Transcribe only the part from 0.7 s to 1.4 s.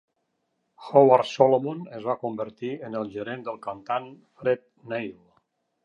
Howard